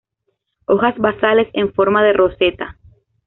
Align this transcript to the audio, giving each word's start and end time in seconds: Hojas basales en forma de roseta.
Hojas 0.65 0.97
basales 0.97 1.47
en 1.53 1.73
forma 1.75 2.03
de 2.03 2.13
roseta. 2.13 2.79